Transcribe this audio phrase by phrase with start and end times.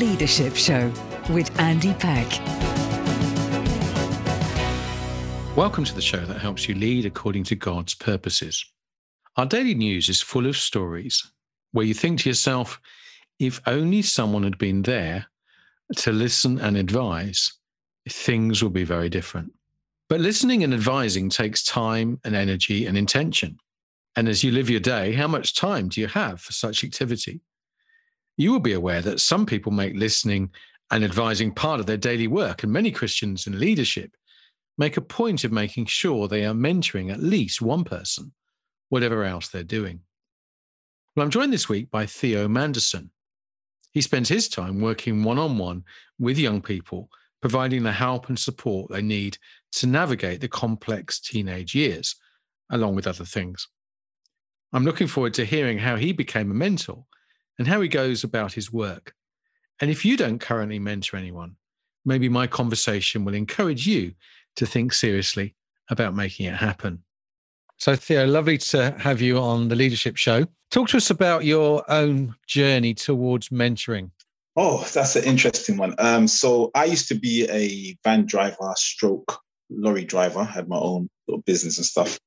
[0.00, 0.90] Leadership Show
[1.28, 2.26] with Andy Peck.
[5.54, 8.64] Welcome to the show that helps you lead according to God's purposes.
[9.36, 11.30] Our daily news is full of stories
[11.72, 12.80] where you think to yourself,
[13.38, 15.26] if only someone had been there
[15.96, 17.52] to listen and advise,
[18.08, 19.52] things would be very different.
[20.08, 23.58] But listening and advising takes time and energy and intention.
[24.16, 27.42] And as you live your day, how much time do you have for such activity?
[28.40, 30.48] You will be aware that some people make listening
[30.90, 34.16] and advising part of their daily work, and many Christians in leadership
[34.78, 38.32] make a point of making sure they are mentoring at least one person,
[38.88, 40.00] whatever else they're doing.
[41.14, 43.10] Well, I'm joined this week by Theo Manderson.
[43.92, 45.84] He spends his time working one on one
[46.18, 47.10] with young people,
[47.42, 49.36] providing the help and support they need
[49.72, 52.16] to navigate the complex teenage years,
[52.70, 53.68] along with other things.
[54.72, 57.04] I'm looking forward to hearing how he became a mentor
[57.60, 59.12] and how he goes about his work.
[59.82, 61.56] And if you don't currently mentor anyone,
[62.06, 64.14] maybe my conversation will encourage you
[64.56, 65.54] to think seriously
[65.90, 67.02] about making it happen.
[67.76, 70.46] So, Theo, lovely to have you on the Leadership Show.
[70.70, 74.10] Talk to us about your own journey towards mentoring.
[74.56, 75.94] Oh, that's an interesting one.
[75.98, 80.78] Um, so, I used to be a van driver, stroke lorry driver, I had my
[80.78, 82.18] own little business and stuff.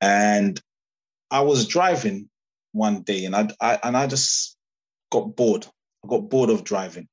[0.00, 0.60] And
[1.32, 2.28] I was driving
[2.72, 4.56] one day, and I, I and I just
[5.10, 5.66] got bored.
[6.04, 7.08] I got bored of driving,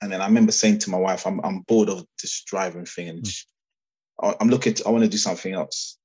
[0.00, 3.08] and then I remember saying to my wife, "I'm I'm bored of this driving thing,
[3.08, 4.36] and mm.
[4.40, 4.74] I'm looking.
[4.74, 5.98] To, I want to do something else."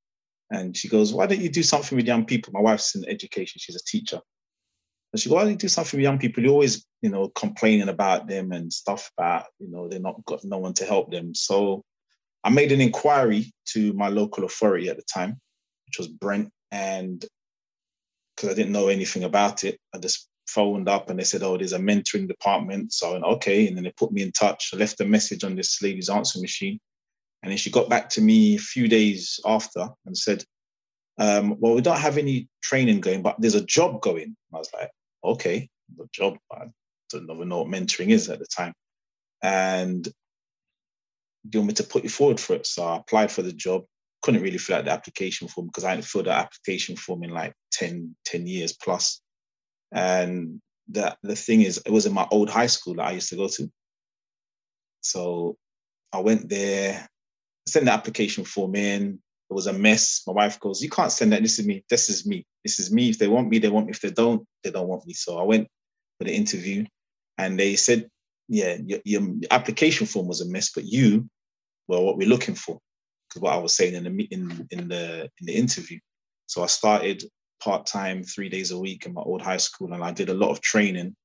[0.52, 3.60] And she goes, "Why don't you do something with young people?" My wife's in education;
[3.60, 4.22] she's a teacher.
[5.14, 6.44] And she goes, "Why don't you do something with young people?
[6.44, 10.44] You're always, you know, complaining about them and stuff about, you know, they're not got
[10.44, 11.84] no one to help them." So
[12.44, 15.42] I made an inquiry to my local authority at the time,
[15.88, 17.26] which was Brent, and
[18.36, 21.58] because I didn't know anything about it, I just phoned up and they said, "Oh,
[21.58, 24.72] there's a mentoring department." So I went, "Okay," and then they put me in touch.
[24.74, 26.80] I left a message on this lady's answer machine,
[27.42, 30.44] and then she got back to me a few days after and said,
[31.18, 34.58] um, "Well, we don't have any training going, but there's a job going." And I
[34.58, 34.92] was like,
[35.24, 36.66] "Okay, the job." I
[37.10, 38.74] don't even know what mentoring is at the time,
[39.42, 40.04] and
[41.50, 42.66] do you want me to put you forward for it?
[42.66, 43.86] So I applied for the job.
[44.26, 47.30] Couldn't really fill out the application form because I hadn't filled out application form in
[47.30, 49.22] like 10, 10 years plus.
[49.92, 53.30] And the the thing is, it was in my old high school that I used
[53.30, 53.72] to go to.
[55.02, 55.58] So
[56.12, 57.08] I went there,
[57.68, 59.20] sent the application form in.
[59.52, 60.24] It was a mess.
[60.26, 61.44] My wife goes, "You can't send that.
[61.44, 61.84] This is me.
[61.88, 62.46] This is me.
[62.64, 63.10] This is me.
[63.10, 63.92] If they want me, they want me.
[63.92, 65.68] If they don't, they don't want me." So I went
[66.18, 66.86] for the interview,
[67.38, 68.10] and they said,
[68.48, 69.22] "Yeah, your, your
[69.52, 71.30] application form was a mess, but you,
[71.88, 72.80] well, what we're looking for."
[73.40, 76.00] What I was saying in the in in the in the interview.
[76.48, 77.24] So I started
[77.60, 80.34] part time, three days a week in my old high school, and I did a
[80.34, 81.16] lot of training.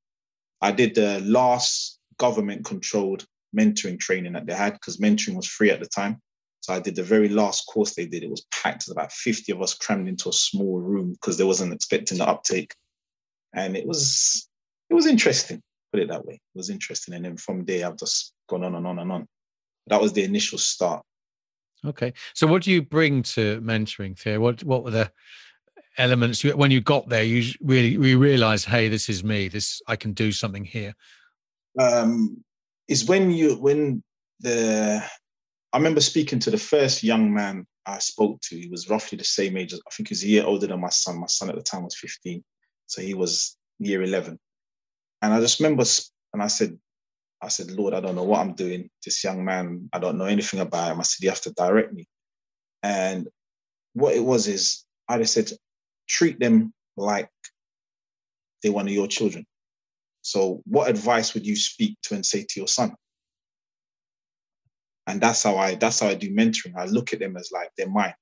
[0.60, 3.26] I did the last government controlled
[3.56, 6.21] mentoring training that they had because mentoring was free at the time.
[6.60, 8.22] So I did the very last course they did.
[8.22, 8.88] It was packed.
[8.88, 12.75] About 50 of us crammed into a small room because they wasn't expecting the uptake.
[13.54, 14.48] And it was
[14.91, 16.34] it was interesting, put it that way.
[16.34, 17.15] It was interesting.
[17.15, 19.27] And then from there I've just gone on and on and on.
[19.87, 21.03] That was the initial start.
[21.85, 22.13] Okay.
[22.35, 24.41] So what do you bring to mentoring, Theo?
[24.41, 25.11] What what were the
[25.99, 29.49] elements when you got there you really we realized hey this is me.
[29.49, 30.95] This i can do something here.
[31.79, 32.45] Um
[32.89, 34.03] is when you when
[34.41, 35.05] the
[35.73, 38.57] i remember speaking to the first young man i spoke to.
[38.57, 40.91] He was roughly the same age i think he was a year older than my
[40.91, 41.21] son.
[41.21, 42.43] My son at the time was 15
[42.87, 44.39] so he was year 11
[45.23, 45.85] and i just remember
[46.33, 46.79] and i said
[47.43, 50.25] i said lord i don't know what i'm doing this young man i don't know
[50.25, 52.06] anything about him i said you have to direct me
[52.83, 53.28] and
[53.95, 55.51] what it was is i just said
[56.11, 57.31] treat them like
[58.62, 59.47] they're one of your children.
[60.23, 62.95] So, what advice would you speak to and say to your son?
[65.07, 66.77] And that's how I that's how I do mentoring.
[66.77, 68.15] I look at them as like they're mine.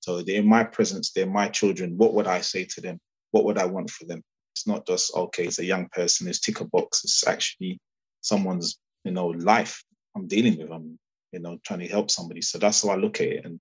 [0.00, 1.96] So they're in my presence, they're my children.
[1.96, 2.98] What would I say to them?
[3.30, 4.22] What would I want for them?
[4.54, 7.04] It's not just okay, it's a young person, it's tick a box.
[7.04, 7.78] It's actually
[8.24, 9.84] someone's, you know, life
[10.16, 10.70] I'm dealing with.
[10.70, 10.98] I'm,
[11.32, 12.40] you know, trying to help somebody.
[12.42, 13.44] So that's how I look at it.
[13.44, 13.60] And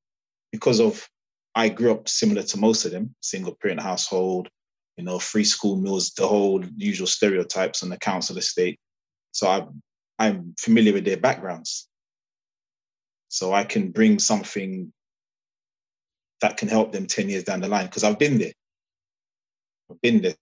[0.52, 1.08] because of
[1.56, 4.50] I grew up similar to most of them, single parent household,
[4.98, 8.80] you know, free school meals, the whole usual stereotypes on the council estate.
[9.32, 9.68] So I,
[10.18, 11.88] I'm familiar with their backgrounds.
[13.28, 14.94] So I can bring something
[16.42, 18.54] that can help them 10 years down the line because I've been there.
[19.90, 20.36] I've been there.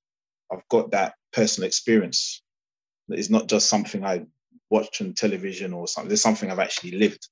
[0.52, 2.42] I've got that personal experience.
[3.14, 4.26] It's not just something I
[4.70, 6.08] watch on television or something.
[6.08, 7.28] There's something I've actually lived.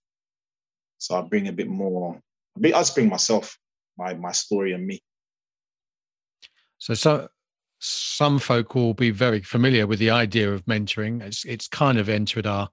[0.98, 2.20] So I bring a bit more.
[2.64, 3.58] I just bring myself
[3.98, 5.02] my my story and me.
[6.78, 7.28] So, so
[7.80, 11.22] some folk will be very familiar with the idea of mentoring.
[11.22, 12.70] It's it's kind of entered our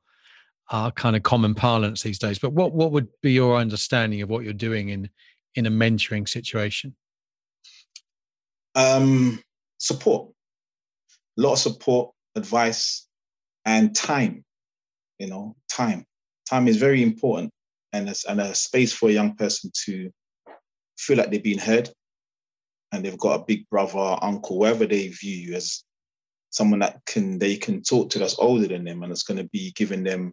[0.71, 2.39] our kind of common parlance these days.
[2.39, 5.11] But what what would be your understanding of what you're doing in
[5.55, 6.97] in a mentoring situation?
[8.75, 9.43] Um,
[9.79, 10.31] support,
[11.39, 13.07] a lot of support, advice,
[13.65, 14.45] and time.
[15.19, 16.05] You know, time.
[16.49, 17.51] Time is very important,
[17.93, 20.11] and it's, and a space for a young person to
[20.99, 21.91] feel like they've been heard,
[22.93, 25.85] and they've got a big brother, uncle, whoever they view you as
[26.57, 29.49] someone that can they can talk to that's older than them and it's going to
[29.51, 30.33] be giving them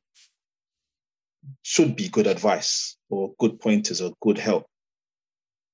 [1.64, 4.66] should be good advice or good pointers or good help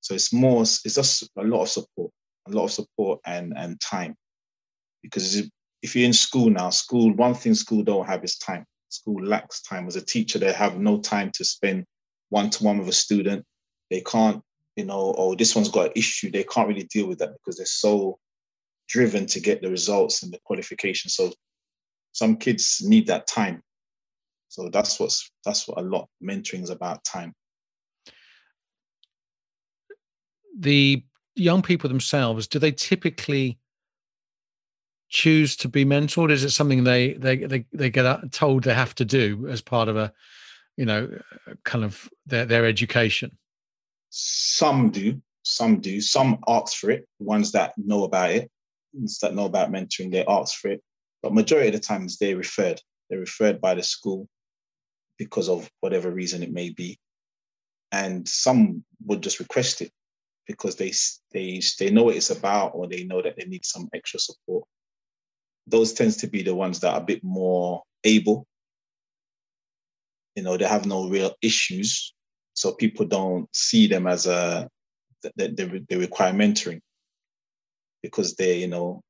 [0.01, 2.11] so it's more it's just a lot of support
[2.47, 4.15] a lot of support and and time
[5.03, 5.43] because
[5.81, 8.65] if you're in school now school one thing school don't have is time.
[8.89, 9.87] School lacks time.
[9.87, 11.85] As a teacher they have no time to spend
[12.29, 13.45] one-to-one with a student.
[13.89, 14.41] They can't
[14.75, 16.31] you know oh this one's got an issue.
[16.31, 18.19] They can't really deal with that because they're so
[18.87, 21.31] driven to get the results and the qualification so
[22.11, 23.61] some kids need that time.
[24.47, 27.33] So that's what's that's what a lot mentoring is about time.
[30.57, 31.03] The
[31.35, 33.58] young people themselves, do they typically
[35.09, 36.31] choose to be mentored?
[36.31, 39.89] Is it something they they they, they get told they have to do as part
[39.89, 40.13] of a,
[40.77, 41.09] you know,
[41.47, 43.37] uh, kind of their their education?
[44.09, 45.99] Some do, some do.
[46.01, 47.07] Some ask for it.
[47.19, 48.49] Ones that know about it,
[48.93, 50.81] ones that know about mentoring, they ask for it.
[51.21, 52.81] But majority of the times they're referred.
[53.09, 54.27] They're referred by the school
[55.17, 56.97] because of whatever reason it may be.
[57.91, 59.91] And some would just request it
[60.47, 60.93] because they
[61.33, 64.65] they they know what it's about or they know that they need some extra support.
[65.67, 68.45] Those tends to be the ones that are a bit more able.
[70.35, 72.13] You know, they have no real issues,
[72.53, 74.69] so people don't see them as a
[75.35, 76.79] they, they, they require mentoring
[78.01, 79.01] because they you know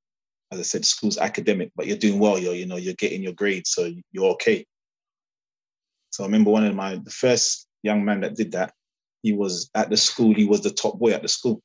[0.51, 2.39] as I said, school's academic, but you're doing well.
[2.39, 4.65] You're, you know, you're getting your grades, so you're okay.
[6.09, 8.73] So I remember one of my the first young man that did that
[9.21, 11.61] he was at the school, he was the top boy at the school.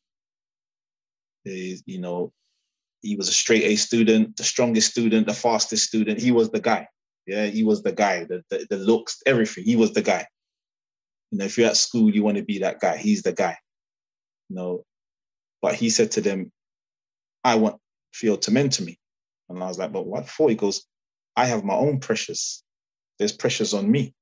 [1.44, 2.32] He, you know,
[3.04, 6.20] he was a straight A student, the strongest student, the fastest student.
[6.20, 6.88] He was the guy.
[7.26, 9.64] Yeah, he was the guy, the, the, the looks, everything.
[9.64, 10.26] He was the guy.
[11.30, 12.96] You know, if you're at school, you want to be that guy.
[12.96, 13.56] He's the guy.
[14.48, 14.84] You know,
[15.62, 16.52] but he said to them,
[17.42, 17.80] I want
[18.12, 18.98] Phil to mentor me.
[19.48, 20.48] And I was like, but what for?
[20.48, 20.84] He goes,
[21.36, 22.62] I have my own pressures.
[23.18, 24.14] There's pressures on me.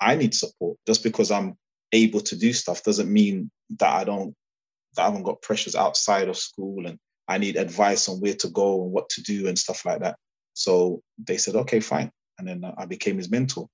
[0.00, 0.78] I need support.
[0.86, 1.56] Just because I'm
[1.92, 4.34] able to do stuff doesn't mean that I don't
[4.94, 8.48] that I haven't got pressures outside of school and I need advice on where to
[8.48, 10.16] go and what to do and stuff like that.
[10.54, 12.10] So they said, okay, fine.
[12.38, 13.68] And then uh, I became his mentor.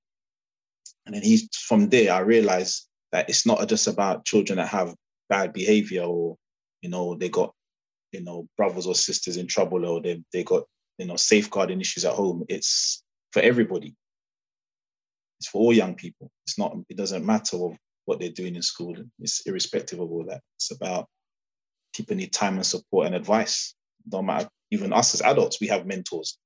[1.07, 4.95] And then he, from there, I realized that it's not just about children that have
[5.29, 6.37] bad behavior or,
[6.83, 7.55] you know, they got,
[8.13, 10.65] you know, brothers or sisters in trouble or they, they got,
[10.99, 12.45] you know, safeguarding issues at home.
[12.49, 13.03] It's
[13.33, 13.95] for everybody.
[15.41, 16.31] It's for all young people.
[16.47, 17.57] It's not, it doesn't matter
[18.05, 18.97] what they're doing in school.
[19.21, 20.43] It's irrespective of all that.
[20.57, 21.09] It's about
[21.99, 23.75] people need time and support and advice.
[24.09, 24.49] Don't matter.
[24.71, 26.39] Even us as adults, we have mentors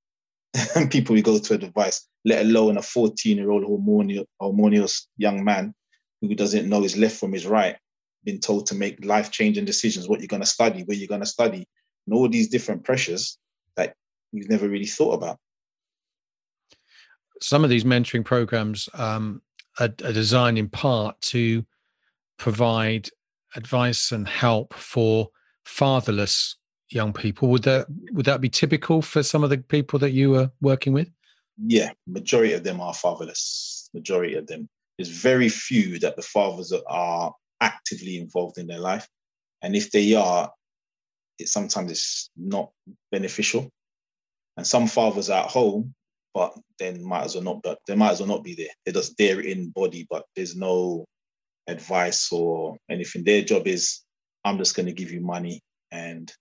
[0.75, 3.65] and people we go to advice, let alone a 14 year old
[4.41, 5.75] harmonious young man
[6.23, 7.77] who doesn't know his left from his right,
[8.25, 11.21] been told to make life changing decisions, what you're going to study, where you're going
[11.21, 11.69] to study,
[12.07, 13.39] and all these different pressures
[13.77, 13.95] that
[14.33, 15.39] you've never really thought about.
[17.43, 19.43] Some of these mentoring programs um,
[19.79, 21.67] are, are designed in part to
[22.39, 23.11] provide
[23.55, 25.29] advice and help for
[25.65, 26.57] fatherless
[26.91, 27.49] young people.
[27.49, 30.93] Would that would that be typical for some of the people that you were working
[30.93, 31.11] with?
[31.59, 33.91] Yeah, majority of them are fatherless.
[33.95, 34.69] Majority of them.
[34.99, 39.09] There's very few that the fathers are actively involved in their life,
[39.63, 40.51] and if they are,
[41.39, 42.71] it sometimes it's not
[43.11, 43.69] beneficial.
[44.57, 45.95] And some fathers are at home
[46.35, 47.63] but then might as well not.
[47.63, 48.69] But they might as well not be there.
[48.85, 51.05] They're just there in body, but there's no
[51.69, 53.25] advice or anything.
[53.25, 54.01] Their job is,
[54.45, 56.33] I'm just going to give you money, and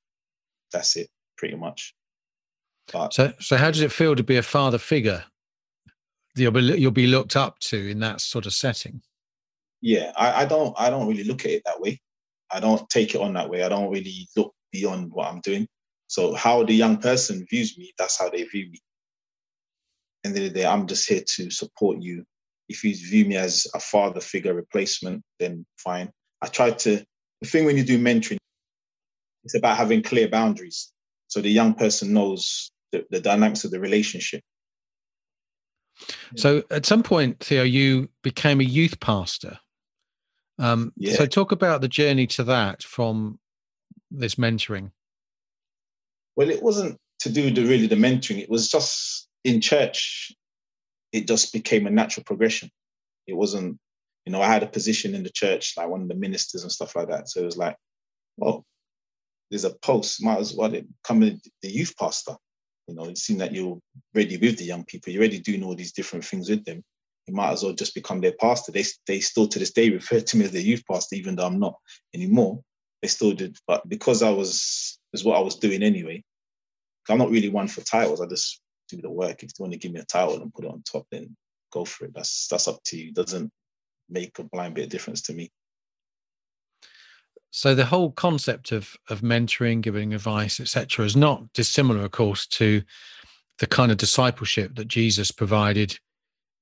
[0.74, 1.94] that's it, pretty much.
[2.92, 5.26] But, so, so how does it feel to be a father figure?
[6.36, 9.02] You'll be you'll be looked up to in that sort of setting.
[9.82, 12.02] Yeah, I, I don't I don't really look at it that way.
[12.52, 13.64] I don't take it on that way.
[13.64, 15.68] I don't really look beyond what I'm doing.
[16.08, 18.80] So how the young person views me, that's how they view me
[20.24, 22.26] And of the day, I'm just here to support you.
[22.70, 26.12] If you view me as a father figure replacement, then fine.
[26.42, 27.04] I try to,
[27.42, 28.38] the thing when you do mentoring,
[29.44, 30.92] it's about having clear boundaries.
[31.28, 34.42] So the young person knows the, the dynamics of the relationship.
[36.36, 39.60] So at some point, Theo, you became a youth pastor.
[40.60, 41.16] Um, yeah.
[41.16, 43.40] So talk about the journey to that from
[44.10, 44.92] this mentoring.
[46.36, 50.32] Well, it wasn't to do the really the mentoring, it was just in church.
[51.12, 52.70] It just became a natural progression.
[53.28, 53.78] It wasn't,
[54.26, 56.72] you know, I had a position in the church, like one of the ministers and
[56.72, 57.30] stuff like that.
[57.30, 57.76] So it was like,
[58.38, 58.66] well,
[59.50, 60.74] there's a post, might as well
[61.04, 62.36] come in the youth pastor.
[62.88, 63.80] You know, it seemed that you're
[64.14, 66.84] ready with the young people, you're already doing all these different things with them.
[67.28, 68.72] You might as well just become their pastor.
[68.72, 71.46] They, they still to this day refer to me as their youth pastor, even though
[71.46, 71.76] I'm not
[72.14, 72.62] anymore.
[73.02, 76.24] They still did, but because I was is what I was doing anyway.
[77.10, 78.22] I'm not really one for titles.
[78.22, 79.44] I just do the work.
[79.44, 81.36] If you want to give me a title and put it on top, then
[81.72, 82.14] go for it.
[82.14, 83.12] That's that's up to you.
[83.12, 83.52] Doesn't
[84.12, 85.52] make a blind bit of difference to me.
[87.52, 92.48] So the whole concept of of mentoring, giving advice, etc., is not dissimilar, of course,
[92.48, 92.82] to
[93.60, 95.98] the kind of discipleship that Jesus provided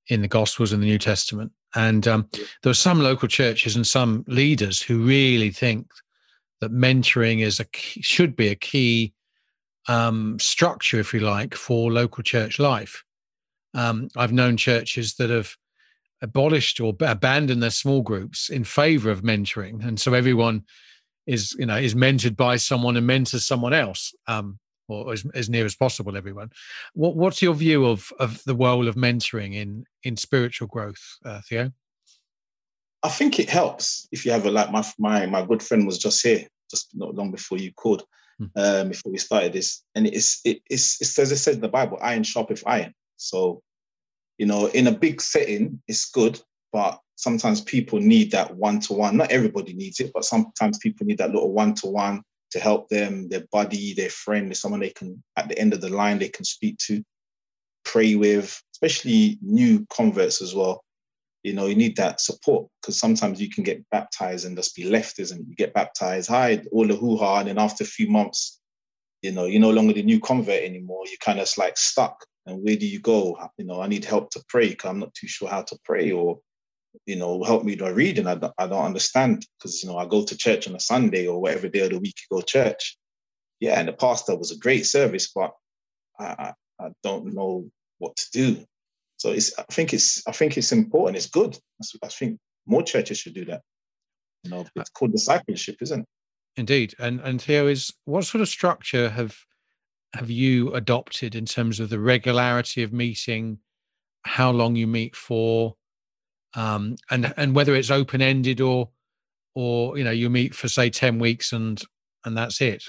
[0.07, 1.51] in the Gospels and the New Testament.
[1.75, 2.27] And um,
[2.63, 5.87] there are some local churches and some leaders who really think
[6.61, 9.13] that mentoring is a key, should be a key
[9.87, 13.03] um, structure, if you like, for local church life.
[13.73, 15.55] Um, I've known churches that have
[16.21, 20.63] abolished or abandoned their small groups in favor of mentoring, and so everyone
[21.25, 25.49] is you know is mentored by someone and mentors someone else, um, or as, as
[25.49, 26.17] near as possible.
[26.17, 26.49] Everyone.
[26.93, 31.41] What, what's your view of of the role of mentoring in in spiritual growth, uh,
[31.47, 31.71] Theo?
[33.01, 35.97] I think it helps if you have a like my my my good friend was
[35.97, 38.03] just here just not long before you called,
[38.37, 38.45] hmm.
[38.55, 41.67] um, before we started this, and it's it, it's it's as it says in the
[41.67, 42.93] Bible, iron sharpeth iron.
[43.17, 43.61] So
[44.39, 46.39] you know, in a big setting, it's good,
[46.71, 49.17] but sometimes people need that one to one.
[49.17, 52.87] Not everybody needs it, but sometimes people need that little one to one to help
[52.87, 56.29] them, their buddy, their friend, someone they can, at the end of the line, they
[56.29, 57.03] can speak to,
[57.83, 60.85] pray with, especially new converts as well.
[61.43, 64.85] You know, you need that support because sometimes you can get baptized and just be
[64.85, 65.47] left, isn't?
[65.49, 68.61] You get baptized, hi, all the hoo ha, and then after a few months,
[69.21, 71.03] you know, you're no longer the new convert anymore.
[71.07, 73.37] You're kind of like stuck and where do you go?
[73.57, 76.11] You know, I need help to pray because I'm not too sure how to pray,
[76.11, 76.39] or
[77.05, 79.97] you know, help me to read, and I don't, I don't understand because you know
[79.97, 82.41] I go to church on a Sunday or whatever day of the week you go
[82.41, 82.97] church.
[83.59, 85.51] Yeah, and the pastor was a great service, but
[86.19, 86.25] I,
[86.79, 88.65] I, I don't know what to do.
[89.17, 91.17] So it's I think it's I think it's important.
[91.17, 91.57] It's good.
[92.03, 93.61] I think more churches should do that.
[94.43, 96.07] You know, it's called discipleship, isn't it?
[96.55, 96.95] Indeed.
[96.97, 99.45] And and Theo is what sort of structure have
[100.13, 103.59] have you adopted in terms of the regularity of meeting,
[104.23, 105.75] how long you meet for,
[106.55, 108.89] um, and and whether it's open ended or
[109.55, 111.81] or you know you meet for say ten weeks and
[112.25, 112.83] and that's it.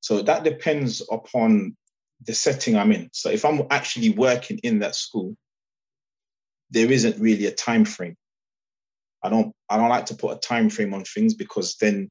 [0.00, 1.76] So that depends upon
[2.26, 3.08] the setting I'm in.
[3.12, 5.36] So if I'm actually working in that school,
[6.70, 8.16] there isn't really a time frame.
[9.22, 12.10] I don't I don't like to put a time frame on things because then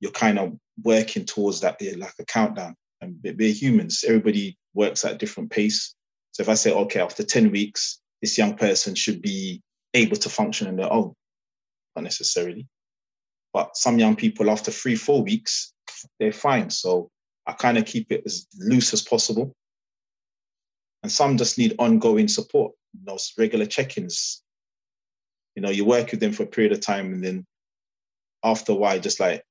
[0.00, 4.04] you're kind of working towards that like a countdown and we're humans.
[4.06, 5.94] Everybody works at different pace.
[6.32, 9.62] So if I say, okay, after 10 weeks, this young person should be
[9.94, 11.14] able to function on their own,
[11.96, 12.66] not necessarily.
[13.52, 15.72] But some young people, after three, four weeks,
[16.18, 16.70] they're fine.
[16.70, 17.10] So
[17.46, 19.54] I kind of keep it as loose as possible.
[21.02, 22.72] And some just need ongoing support,
[23.04, 24.42] those regular check-ins.
[25.56, 27.46] You know, you work with them for a period of time and then
[28.44, 29.42] after a while, just like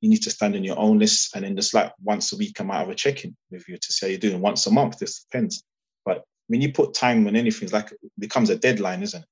[0.00, 2.60] you need to stand on your own list and then just like once a week
[2.60, 4.40] I might have a check-in with you to see how you're doing.
[4.40, 5.62] Once a month, this depends.
[6.04, 9.28] But when you put time on anything, like it becomes a deadline, isn't it?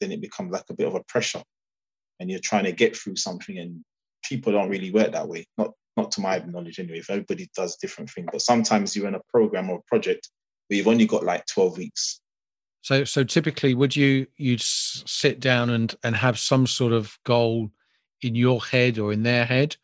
[0.00, 1.42] Then it becomes like a bit of a pressure.
[2.18, 3.84] And you're trying to get through something and
[4.24, 5.46] people don't really work that way.
[5.58, 6.98] Not not to my knowledge anyway.
[6.98, 8.28] If everybody does different things.
[8.30, 10.28] But sometimes you're in a program or a project
[10.68, 12.20] where you've only got like 12 weeks.
[12.82, 17.70] So so typically would you you'd sit down and and have some sort of goal
[18.22, 19.76] in your head or in their head?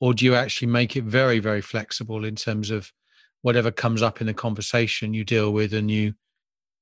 [0.00, 2.92] Or do you actually make it very very flexible in terms of
[3.42, 6.14] whatever comes up in the conversation you deal with and you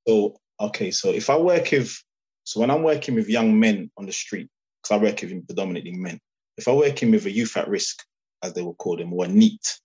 [0.07, 2.03] so okay so if i work with
[2.45, 4.49] so when i'm working with young men on the street
[4.83, 6.19] because i work with predominantly men
[6.57, 8.03] if i'm working with a youth at risk
[8.43, 9.81] as they will call them or NEET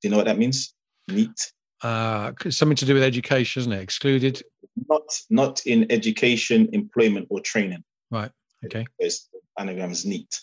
[0.00, 0.74] do you know what that means?
[1.08, 1.52] NEET.
[1.82, 3.82] Uh something to do with education isn't it?
[3.82, 4.42] Excluded?
[4.88, 7.84] Not not in education employment or training.
[8.10, 8.30] Right
[8.64, 8.86] okay.
[8.98, 10.40] It's anagrams neet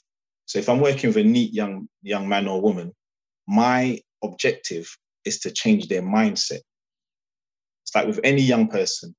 [0.48, 2.96] so if I'm working with a NEET young young man or woman,
[3.48, 6.62] my objective is to change their mindset.
[7.84, 9.14] It's like with any young person,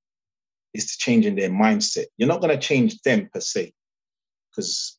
[0.73, 2.07] is to change in their mindset.
[2.17, 3.73] You're not going to change them per se,
[4.51, 4.99] because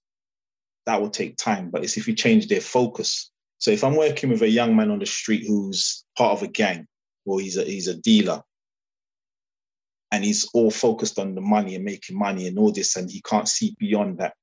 [0.86, 1.72] that will take time.
[1.72, 3.32] But it's if you change their focus.
[3.58, 6.48] So if I'm working with a young man on the street who's part of a
[6.48, 6.86] gang,
[7.26, 8.44] or he's a he's a dealer,
[10.12, 13.20] and he's all focused on the money and making money and all this, and he
[13.22, 14.36] can't see beyond that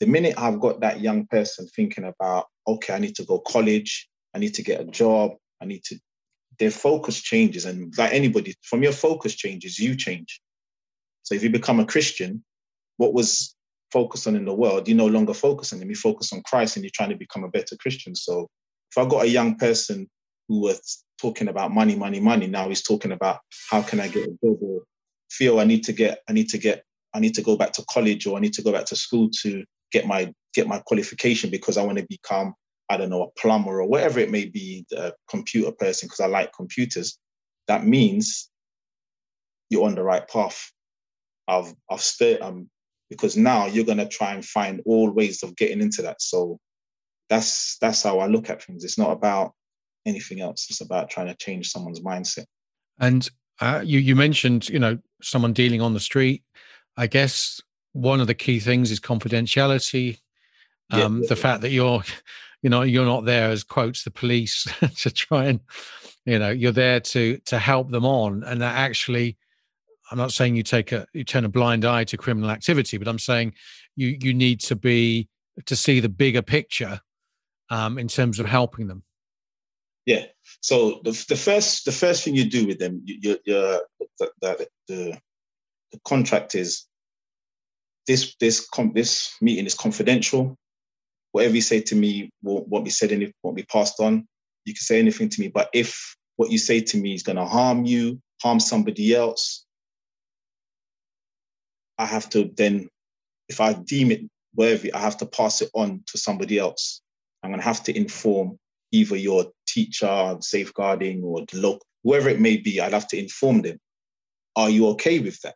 [0.00, 4.08] the minute I've got that young person thinking about, okay, I need to go college,
[4.34, 5.98] I need to get a job, I need to
[6.58, 7.64] their focus changes.
[7.64, 10.40] And like anybody, from your focus changes, you change.
[11.22, 12.44] So if you become a Christian,
[12.96, 13.54] what was
[13.92, 15.90] focused on in the world, you no longer focus on them.
[15.90, 18.14] You focus on Christ and you're trying to become a better Christian.
[18.14, 18.48] So
[18.90, 20.08] if I got a young person
[20.48, 24.28] who was talking about money, money, money, now he's talking about how can I get
[24.28, 24.82] a job or
[25.30, 26.84] feel I need to get, I need to get,
[27.14, 29.30] I need to go back to college or I need to go back to school
[29.42, 32.54] to get my get my qualification because I want to become,
[32.88, 36.26] I don't know, a plumber or whatever it may be, a computer person because I
[36.26, 37.18] like computers.
[37.68, 38.50] That means
[39.70, 40.70] you're on the right path.
[41.48, 42.68] I've I've stayed um
[43.10, 46.20] because now you're gonna try and find all ways of getting into that.
[46.20, 46.58] So
[47.28, 48.84] that's that's how I look at things.
[48.84, 49.52] It's not about
[50.06, 50.66] anything else.
[50.70, 52.44] It's about trying to change someone's mindset.
[52.98, 53.28] And
[53.60, 56.42] uh, you you mentioned you know someone dealing on the street.
[56.96, 57.60] I guess
[57.96, 60.18] one of the key things is confidentiality.
[60.90, 61.28] Um, yeah.
[61.28, 62.02] The fact that you're
[62.62, 65.60] you know you're not there as quotes the police to try and
[66.24, 69.36] you know you're there to to help them on and that actually
[70.10, 73.08] i'm not saying you take a you turn a blind eye to criminal activity but
[73.08, 73.52] i'm saying
[73.94, 75.28] you you need to be
[75.64, 77.00] to see the bigger picture
[77.70, 79.02] um, in terms of helping them
[80.04, 80.24] yeah
[80.60, 83.38] so the, the first the first thing you do with them you, you,
[84.18, 85.20] the, the, the,
[85.92, 86.86] the contract is
[88.06, 90.56] this this com- this meeting is confidential.
[91.32, 94.26] Whatever you say to me won't, won't be said and won't be passed on.
[94.64, 97.36] You can say anything to me, but if what you say to me is going
[97.36, 99.64] to harm you, harm somebody else,
[101.98, 102.88] I have to then,
[103.48, 104.22] if I deem it
[104.54, 107.00] worthy, I have to pass it on to somebody else.
[107.42, 108.58] I'm going to have to inform
[108.92, 112.80] either your teacher, safeguarding, or the local, whoever it may be.
[112.80, 113.78] I'd have to inform them.
[114.56, 115.54] Are you okay with that?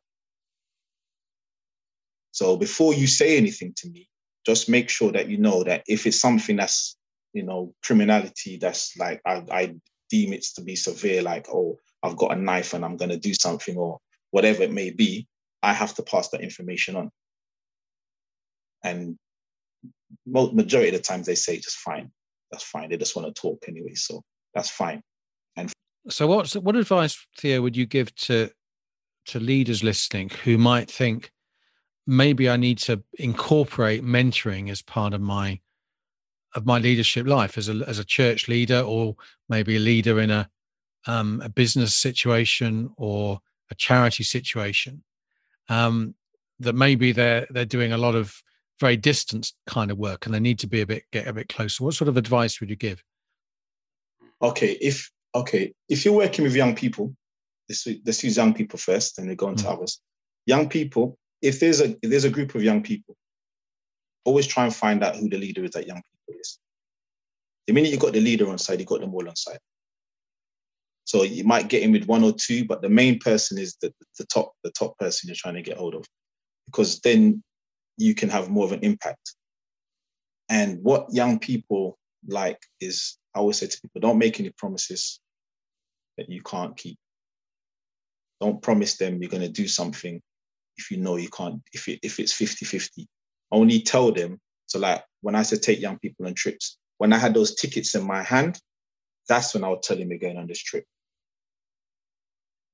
[2.33, 4.09] So before you say anything to me,
[4.47, 6.97] just make sure that you know that if it's something that's,
[7.33, 9.75] you know, criminality that's like I, I
[10.09, 13.19] deem it to be severe, like, oh, I've got a knife and I'm going to
[13.19, 13.99] do something or
[14.31, 15.27] whatever it may be,
[15.63, 17.11] I have to pass that information on.
[18.83, 19.19] And
[20.27, 22.11] majority of the times they say just fine,
[22.51, 22.89] that's fine.
[22.89, 24.23] They just want to talk anyway, so
[24.55, 25.03] that's fine.
[25.57, 25.71] And
[26.09, 28.51] so, what what advice, Theo, would you give to
[29.27, 31.31] to leaders listening who might think,
[32.07, 35.61] maybe I need to incorporate mentoring as part of my
[36.55, 39.17] of my leadership life as a as a church leader or
[39.49, 40.49] maybe a leader in a
[41.07, 45.03] um, a business situation or a charity situation
[45.69, 46.15] um,
[46.59, 48.43] that maybe they're they're doing a lot of
[48.81, 51.49] very distant kind of work and they need to be a bit get a bit
[51.49, 51.85] closer.
[51.85, 53.03] What sort of advice would you give?
[54.43, 57.15] Okay if okay if you're working with young people
[57.71, 59.73] let's, let's young people first and then go on to mm.
[59.73, 60.01] others.
[60.47, 63.17] Young people if there's a if there's a group of young people,
[64.25, 66.59] always try and find out who the leader is that young people is.
[67.67, 69.59] The minute you got the leader on side, you got them all on side.
[71.05, 73.93] So you might get in with one or two, but the main person is the,
[74.19, 76.05] the top the top person you're trying to get hold of,
[76.67, 77.43] because then
[77.97, 79.35] you can have more of an impact.
[80.49, 85.21] And what young people like is, I always say to people, don't make any promises
[86.19, 86.99] that you can't keep.
[88.41, 90.21] Don't promise them you're going to do something
[90.81, 93.07] if you know you can't, if, it, if it's 50 50.
[93.53, 94.41] Only tell them.
[94.67, 97.95] So, like when I said take young people on trips, when I had those tickets
[97.95, 98.61] in my hand,
[99.29, 100.85] that's when I would tell him we're going on this trip.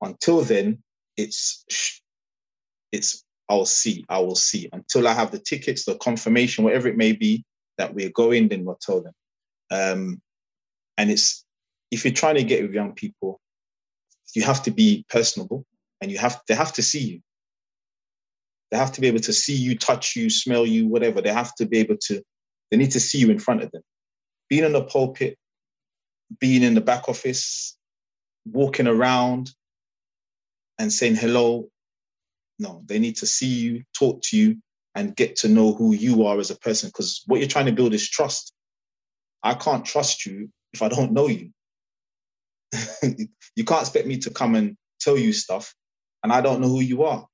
[0.03, 0.83] Until then,
[1.16, 1.64] it's
[2.92, 4.69] it's I'll see, I will see.
[4.73, 7.45] Until I have the tickets, the confirmation, whatever it may be
[7.79, 9.12] that we're going, then we'll tell them.
[9.71, 10.21] Um,
[10.99, 11.45] and it's
[11.90, 13.40] if you're trying to get with young people,
[14.35, 15.64] you have to be personable
[16.01, 17.21] and you have they have to see you.
[18.77, 21.23] They have to be able to see you, touch you, smell you, whatever.
[21.23, 22.23] They have to be able to,
[22.71, 23.81] they need to see you in front of them.
[24.51, 25.39] Being in the pulpit,
[26.41, 27.75] being in the back office,
[28.45, 29.51] walking around
[30.79, 31.71] and saying hello.
[32.59, 34.59] No, they need to see you, talk to you,
[34.95, 36.91] and get to know who you are as a person.
[36.91, 38.53] Because what you're trying to build is trust.
[39.43, 41.49] I can't trust you if I don't know you.
[43.03, 45.75] you can't expect me to come and tell you stuff
[46.23, 47.27] and I don't know who you are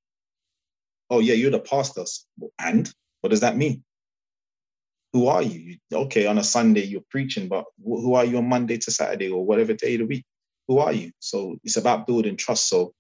[1.13, 2.05] oh yeah, you're the pastor.
[2.59, 3.85] And what does that mean?
[5.13, 5.77] Who are you?
[5.93, 9.45] Okay, on a Sunday you're preaching, but who are you on Monday to Saturday or
[9.45, 10.25] whatever day of the week?
[10.69, 11.13] Who are you?
[11.19, 12.67] So it's about building trust.
[12.69, 12.95] So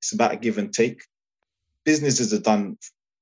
[0.00, 1.02] it's about a give and take.
[1.84, 2.78] Businesses are done,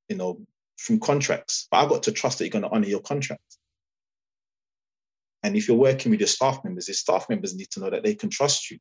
[0.09, 0.41] you know,
[0.77, 3.57] from contracts, but I've got to trust that you're going to honor your contract.
[5.43, 8.03] And if you're working with your staff members, your staff members need to know that
[8.03, 8.79] they can trust you.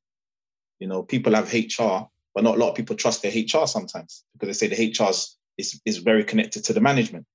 [0.80, 4.23] You know, people have HR, but not a lot of people trust their HR sometimes
[4.34, 5.10] because they say the HR
[5.58, 7.26] is, is very connected to the management.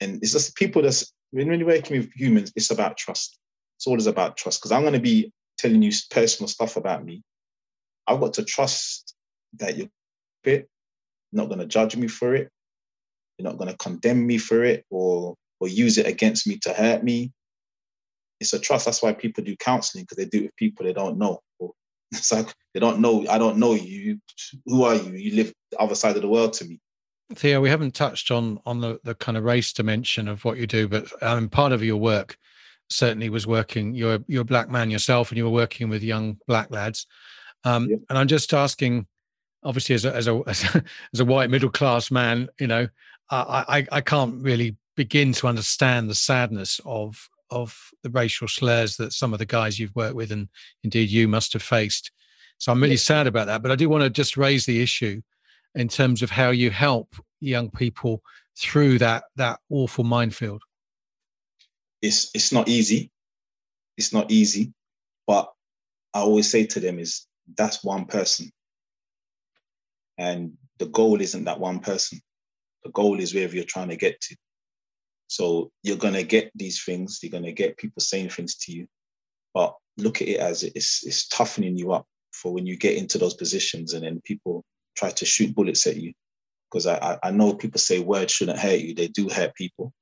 [0.00, 3.36] And it's just people that's when you're working with humans, it's about trust.
[3.76, 4.60] It's always about trust.
[4.60, 7.24] Because I'm going to be telling you personal stuff about me,
[8.06, 9.16] I've got to trust
[9.56, 9.88] that you're
[10.44, 10.68] fit,
[11.32, 12.48] not going to judge me for it.
[13.36, 16.72] You're not going to condemn me for it or or use it against me to
[16.72, 17.32] hurt me.
[18.38, 18.84] It's a trust.
[18.84, 21.40] That's why people do counseling because they do it with people they don't know.
[22.12, 23.26] It's like they don't know.
[23.28, 24.20] I don't know you.
[24.66, 25.12] Who are you?
[25.12, 26.80] You live the other side of the world to me.
[27.34, 30.66] Theo, we haven't touched on on the, the kind of race dimension of what you
[30.66, 32.38] do, but um, part of your work
[32.88, 33.94] certainly was working.
[33.94, 37.06] You're you're a black man yourself, and you were working with young black lads.
[37.64, 39.06] Um, And I'm just asking,
[39.62, 40.10] obviously, as a
[40.46, 42.88] as a as a white middle class man, you know,
[43.30, 48.96] I, I I can't really begin to understand the sadness of of the racial slurs
[48.96, 50.48] that some of the guys you've worked with and
[50.84, 52.10] indeed you must have faced.
[52.58, 53.62] So I'm really sad about that.
[53.62, 55.22] But I do want to just raise the issue
[55.74, 58.22] in terms of how you help young people
[58.58, 60.62] through that that awful minefield.
[62.02, 63.10] It's it's not easy.
[63.96, 64.72] It's not easy,
[65.26, 65.52] but
[66.14, 68.50] I always say to them is that's one person.
[70.16, 72.20] And the goal isn't that one person.
[72.84, 74.36] The goal is wherever you're trying to get to.
[75.28, 77.20] So you're gonna get these things.
[77.22, 78.86] You're gonna get people saying things to you,
[79.54, 83.18] but look at it as it's it's toughening you up for when you get into
[83.18, 84.64] those positions, and then people
[84.96, 86.12] try to shoot bullets at you.
[86.70, 88.94] Because I I know people say words shouldn't hurt you.
[88.94, 89.92] They do hurt people,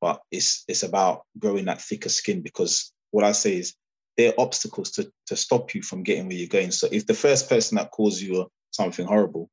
[0.00, 2.42] but it's it's about growing that thicker skin.
[2.42, 3.74] Because what I say is
[4.16, 6.70] there are obstacles to to stop you from getting where you're going.
[6.70, 9.50] So if the first person that calls you something horrible,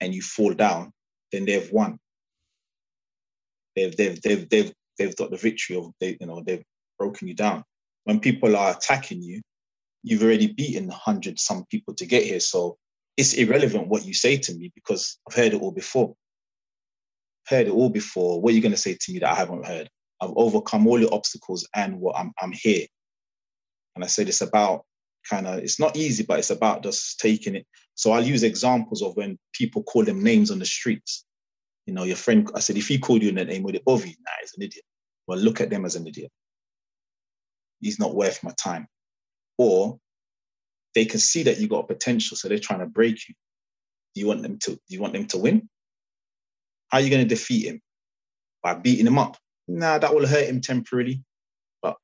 [0.00, 0.92] and you fall down,
[1.32, 1.98] then they've won
[3.76, 6.64] they've they've they've they've they've got the victory of they you know they've
[6.98, 7.64] broken you down.
[8.04, 9.40] When people are attacking you,
[10.02, 12.40] you've already beaten hundred some people to get here.
[12.40, 12.76] So
[13.16, 16.14] it's irrelevant what you say to me because I've heard it all before.
[17.46, 18.40] Heard it all before.
[18.40, 19.88] What are you going to say to me that I haven't heard?
[20.20, 22.86] I've overcome all the obstacles and what I'm I'm here.
[23.94, 24.84] And I said it's about
[25.28, 27.66] kind of it's not easy, but it's about just taking it.
[27.94, 31.23] So I'll use examples of when people call them names on the streets
[31.86, 33.84] you know, your friend, I said, if he called you in the name, would it
[33.84, 34.14] bother you?
[34.24, 34.84] Nah, he's an idiot.
[35.26, 36.30] Well, look at them as an idiot.
[37.80, 38.86] He's not worth my time.
[39.58, 39.98] Or
[40.94, 43.34] they can see that you got potential, so they're trying to break you.
[44.14, 44.70] Do you want them to?
[44.70, 45.68] Do you want them to win?
[46.88, 47.80] How are you going to defeat him?
[48.62, 49.36] By beating him up?
[49.68, 51.22] Nah, that will hurt him temporarily.
[51.82, 51.96] But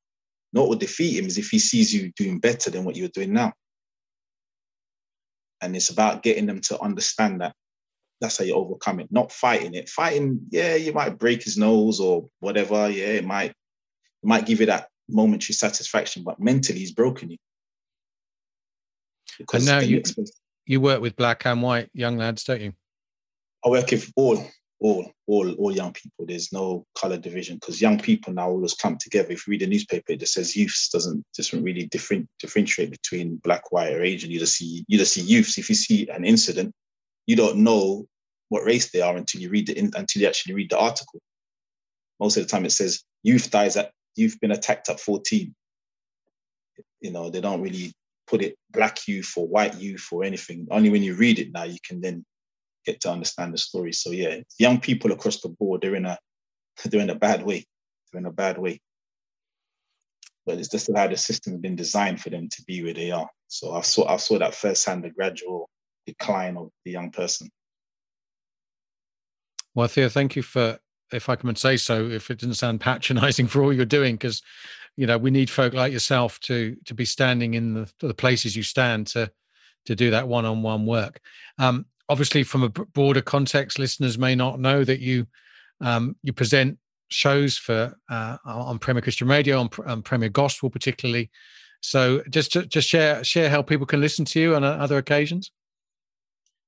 [0.53, 3.33] not will defeat him is if he sees you doing better than what you're doing
[3.33, 3.53] now.
[5.61, 7.55] And it's about getting them to understand that
[8.21, 9.07] that's how you overcome it.
[9.11, 9.89] Not fighting it.
[9.89, 12.89] Fighting, yeah, you might break his nose or whatever.
[12.89, 13.55] Yeah, it might it
[14.27, 17.37] might give you that momentary satisfaction, but mentally he's broken you.
[19.39, 20.03] Because and now you
[20.65, 22.73] you work with black and white young lads, don't you?
[23.65, 24.43] I work with all,
[24.79, 26.25] all, all, all young people.
[26.25, 29.31] There's no color division because young people now always come together.
[29.31, 33.37] If you read a newspaper, it just says youths doesn't doesn't really different, differentiate between
[33.37, 34.31] black, white, or Asian.
[34.31, 35.57] You just see you just see youths.
[35.57, 36.73] If you see an incident,
[37.27, 38.07] you don't know
[38.51, 41.21] what race they are until you read the until you actually read the article.
[42.19, 45.55] Most of the time, it says youth dies at you've been attacked at 14.
[46.99, 47.93] You know, they don't really
[48.27, 50.67] put it black youth or white youth or anything.
[50.69, 52.25] Only when you read it now, you can then
[52.85, 53.93] get to understand the story.
[53.93, 56.17] So yeah, young people across the board, they're in a
[56.85, 57.63] they're in a bad way.
[58.11, 58.81] They're in a bad way.
[60.45, 63.29] But it's just how the system's been designed for them to be where they are.
[63.47, 65.69] So I saw I saw that firsthand, the gradual
[66.05, 67.49] decline of the young person.
[69.73, 70.79] Well, Theo, thank you for,
[71.11, 74.41] if I can say so, if it didn't sound patronizing for all you're doing, because,
[74.97, 78.55] you know, we need folk like yourself to to be standing in the, the places
[78.55, 79.31] you stand to
[79.85, 81.19] to do that one-on-one work.
[81.57, 85.27] Um, obviously, from a broader context, listeners may not know that you
[85.79, 91.29] um, you present shows for uh, on Premier Christian Radio, on, on Premier Gospel, particularly.
[91.81, 95.51] So, just just share share how people can listen to you on uh, other occasions.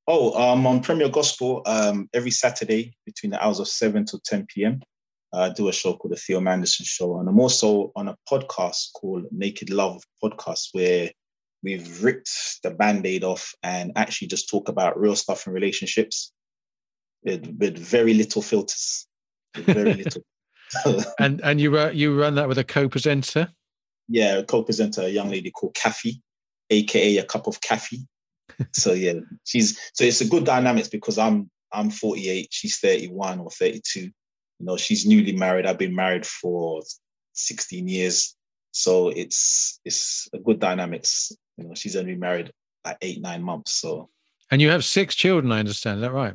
[0.06, 4.48] Oh, um, on Premier Gospel, um, every Saturday between the hours of 7 to 10
[4.54, 4.82] p.m.,
[5.34, 7.20] uh, I do a show called The Theo Manderson Show.
[7.20, 11.10] And I'm also on a podcast called Naked Love Podcast, where
[11.64, 12.30] we've ripped
[12.64, 16.34] the band aid off and actually just talk about real stuff in relationships
[17.24, 19.08] with, with very little filters.
[19.56, 20.22] very little.
[21.20, 23.48] and and you uh, you run that with a co-presenter?
[24.08, 26.22] Yeah, a co-presenter, a young lady called Kathy,
[26.72, 28.08] aka a cup of Kathy
[28.74, 33.50] so yeah, she's so it's a good dynamics because I'm I'm 48, she's 31 or
[33.50, 34.00] 32.
[34.00, 34.12] You
[34.60, 35.66] know, she's newly married.
[35.66, 36.84] I've been married for
[37.34, 38.36] 16 years.
[38.72, 41.32] So it's it's a good dynamics.
[41.58, 42.52] You know, she's only married
[42.86, 43.74] like eight, nine months.
[43.74, 44.10] So
[44.52, 45.98] and you have six children, I understand.
[45.98, 46.34] Is that right?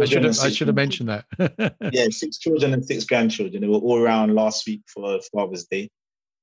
[0.00, 1.74] I should have I should have mentioned that.
[1.92, 3.60] yeah, six children and six grandchildren.
[3.60, 5.90] They were all around last week for Father's Day.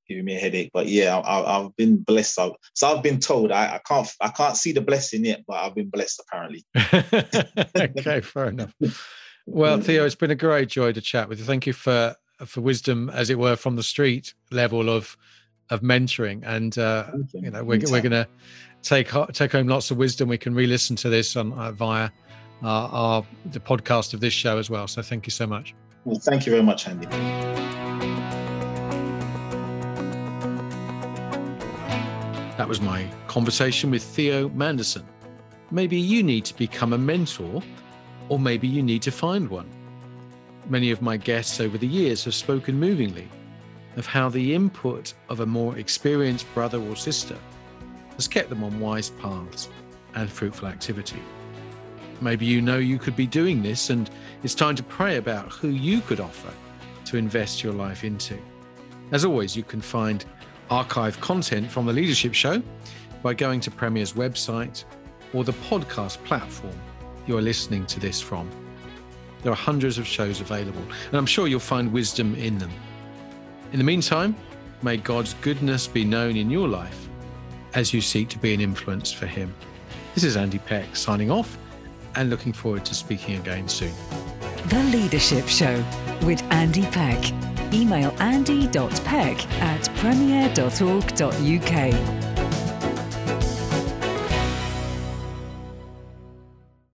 [0.07, 0.71] Giving me a headache.
[0.73, 2.39] But yeah, I, have been blessed.
[2.39, 5.57] I've, so I've been told I, I, can't I can't see the blessing yet, but
[5.57, 6.65] I've been blessed apparently.
[7.99, 8.73] okay, fair enough.
[9.45, 11.45] Well, Theo, it's been a great joy to chat with you.
[11.45, 12.15] Thank you for
[12.45, 15.15] for wisdom, as it were, from the street level of
[15.69, 16.43] of mentoring.
[16.45, 17.41] And uh, you.
[17.43, 18.27] you know, we're, we're going to
[18.81, 20.29] take take home lots of wisdom.
[20.29, 22.09] We can re-listen to this on uh, via
[22.63, 24.87] our, our the podcast of this show as well.
[24.87, 25.73] So thank you so much.
[26.05, 27.74] Well, thank you very much, Andy.
[32.57, 35.03] That was my conversation with Theo Manderson.
[35.71, 37.61] Maybe you need to become a mentor,
[38.29, 39.69] or maybe you need to find one.
[40.69, 43.27] Many of my guests over the years have spoken movingly
[43.97, 47.37] of how the input of a more experienced brother or sister
[48.13, 49.67] has kept them on wise paths
[50.13, 51.21] and fruitful activity.
[52.21, 54.09] Maybe you know you could be doing this, and
[54.43, 56.53] it's time to pray about who you could offer
[57.03, 58.37] to invest your life into.
[59.11, 60.23] As always, you can find
[60.69, 62.61] archive content from the Leadership Show
[63.23, 64.83] by going to Premier's website
[65.33, 66.77] or the podcast platform
[67.27, 68.49] you are listening to this from.
[69.41, 72.71] There are hundreds of shows available, and I'm sure you'll find wisdom in them.
[73.71, 74.35] In the meantime,
[74.81, 77.07] may God's goodness be known in your life
[77.73, 79.53] as you seek to be an influence for Him.
[80.13, 81.57] This is Andy Peck signing off
[82.15, 83.93] and looking forward to speaking again soon.
[84.69, 85.83] The Leadership Show
[86.23, 87.31] with Andy Peck.
[87.73, 92.34] Email andy.peck at premier.org.uk.